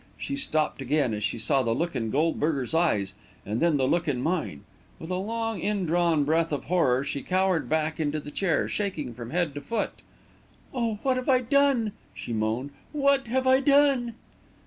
She 0.17 0.35
stopped 0.35 0.81
again, 0.81 1.13
as 1.13 1.23
she 1.23 1.37
saw 1.37 1.61
the 1.61 1.75
look 1.75 1.95
in 1.95 2.09
Goldberger's 2.09 2.73
eyes, 2.73 3.13
and 3.45 3.59
then 3.59 3.77
the 3.77 3.85
look 3.87 4.07
in 4.07 4.19
mine. 4.19 4.63
With 4.97 5.11
a 5.11 5.17
long, 5.17 5.59
indrawn 5.59 6.23
breath 6.23 6.51
of 6.51 6.63
horror, 6.63 7.03
she 7.03 7.21
cowered 7.21 7.69
back 7.69 7.99
into 7.99 8.19
the 8.19 8.31
chair, 8.31 8.67
shaking 8.67 9.13
from 9.13 9.29
head 9.29 9.53
to 9.53 9.61
foot. 9.61 9.91
"Oh, 10.73 10.95
what 11.03 11.17
have 11.17 11.29
I 11.29 11.41
done!" 11.41 11.91
she 12.15 12.33
moaned. 12.33 12.71
"What 12.93 13.27
have 13.27 13.45
I 13.45 13.59
done?" 13.59 14.15